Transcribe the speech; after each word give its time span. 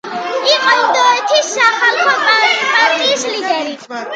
იყო 0.51 0.71
ინდოეთის 0.77 1.51
სახალხო 1.57 2.17
პარტიის 2.25 3.29
ლიდერი. 3.35 3.79